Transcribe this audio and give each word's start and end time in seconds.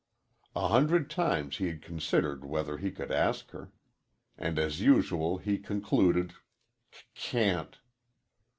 A 0.55 0.67
hundred 0.69 1.11
times 1.11 1.57
he 1.57 1.67
had 1.67 1.83
considered 1.83 2.43
whether 2.43 2.79
he 2.79 2.89
could 2.89 3.11
ask 3.11 3.51
her, 3.51 3.71
and 4.35 4.57
as 4.57 4.81
usual 4.81 5.37
he 5.37 5.59
concluded, 5.59 6.33
"Ca 6.89 7.03
can't." 7.13 7.77